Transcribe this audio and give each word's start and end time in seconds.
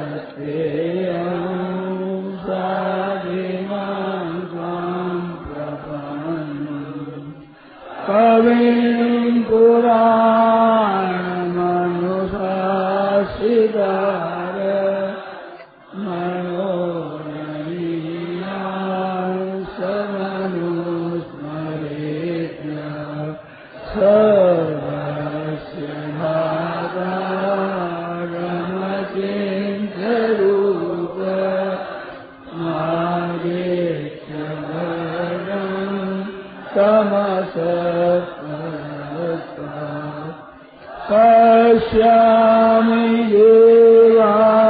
Hare 0.00 1.09
Yeah. 42.60 44.69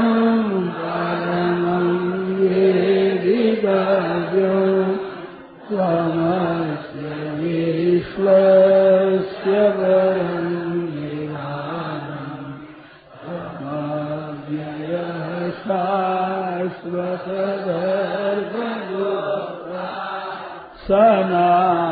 Sana. 20.87 21.90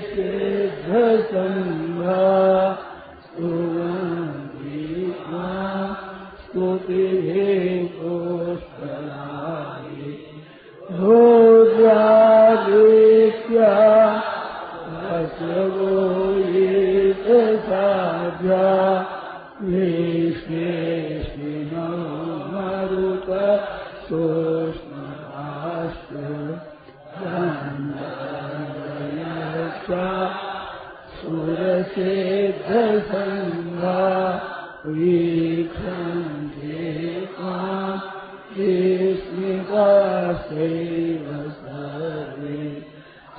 सिद्ध 0.00 1.77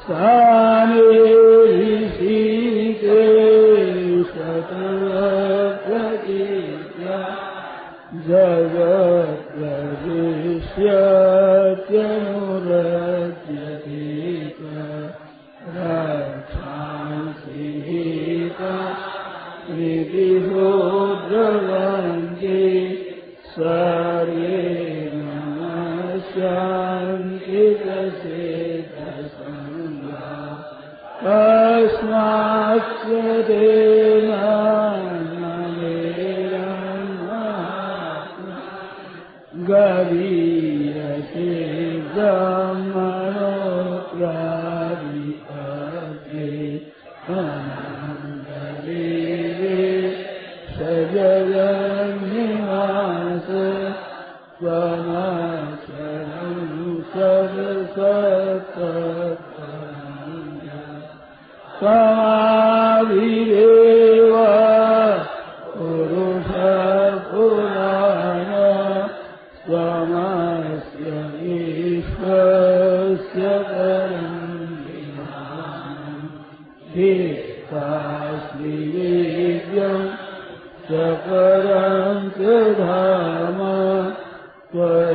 Sir. 0.09 0.68
zaman 42.15 43.18
و 84.73 85.08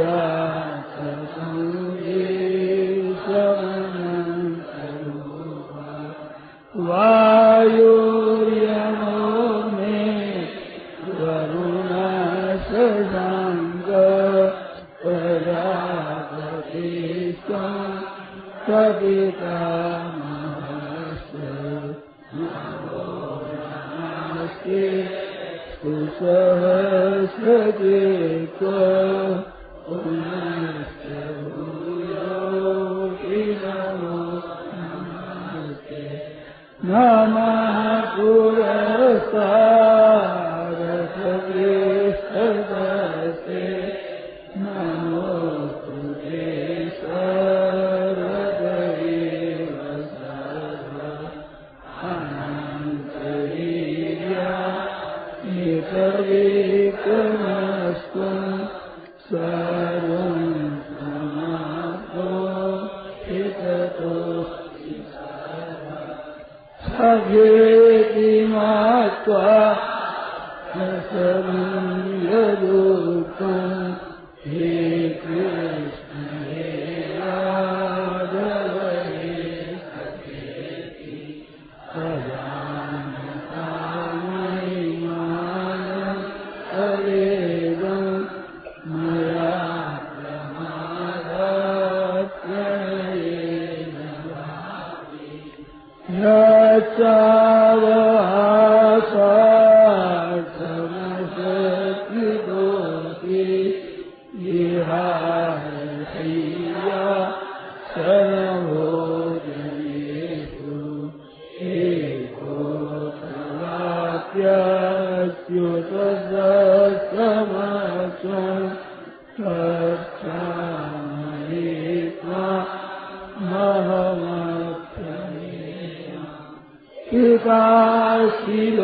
पिताशिलोकस्य 127.15 128.75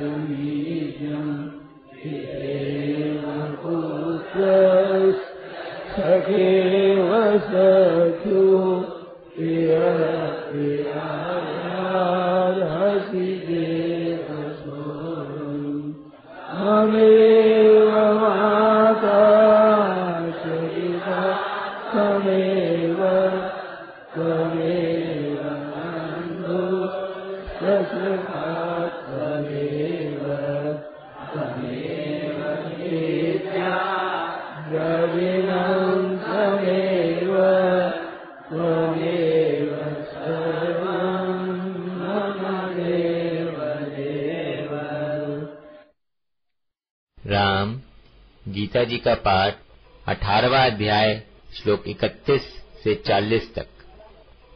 have 6.30 7.10
Ram, 47.35 47.81
गीता 48.49 48.85
जी 48.85 48.99
का 48.99 49.15
पाठ, 49.15 49.55
अठारवा 50.09 50.59
अध्याय, 50.59 51.23
श्लोक 51.55 51.85
इकतीस 51.89 52.43
से 52.85 52.95
चालीस 52.95 53.55
तक। 53.55 53.67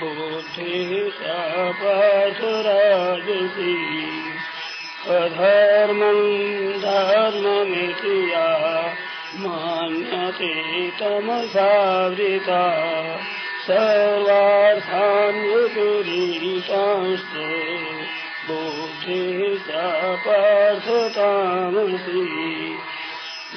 बुद्धिः 0.00 1.10
सा 1.10 1.70
पार्थराजसि 1.72 3.74
अधर्मम् 5.08 6.24
धर्ममिति 6.84 8.32
या 8.32 8.48
मान्यते 9.36 10.54
तमसावृता 10.90 12.64
सर्वार्थान् 13.70 15.36
विपरीतांश्च 15.48 17.34
बुद्धिः 18.46 19.42
सा 19.66 19.82
पार्थतामसि 20.24 22.24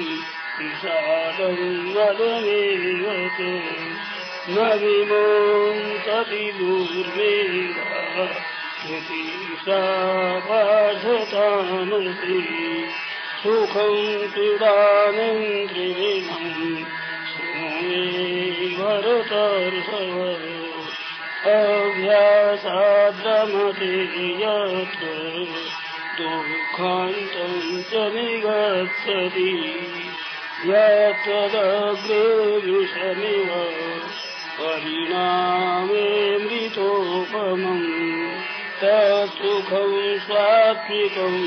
विषादम् 0.59 1.63
मदमेव 1.95 3.29
च 3.37 3.39
धृतिसा 8.87 9.77
पार्थतामसि 10.39 12.39
सुखम् 13.43 14.27
पीडानिन्द्रिणम् 14.33 16.83
श्रुमे 17.29 18.03
भरतर्षव 18.77 20.17
अभ्यासाद्रमते 21.51 23.93
यत्र 24.43 25.07
दुःखान्तम् 26.17 27.83
च 27.83 27.85
निगच्छति। 27.93 29.53
यत्तदग्रे 30.65 32.23
परिणामे 34.63 36.09
तत्सुखम् 38.81 39.97
सात्विकम् 40.27 41.41